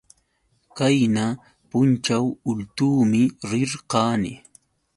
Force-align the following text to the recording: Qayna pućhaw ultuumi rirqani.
Qayna 0.77 1.25
pućhaw 1.69 2.25
ultuumi 2.49 3.23
rirqani. 3.49 4.33